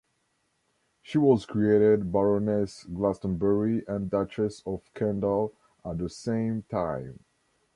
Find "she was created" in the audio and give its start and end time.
1.03-2.11